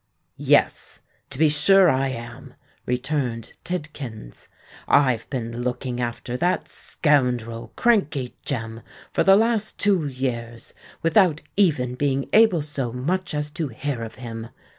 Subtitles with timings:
[0.37, 2.55] "Yes—to be sure I am,"
[2.87, 4.47] returned Tidkins.
[4.87, 8.81] "I've been looking after that scoundrel Crankey Jem
[9.13, 14.15] for the last two years, without even being able so much as to hear of
[14.15, 14.47] him.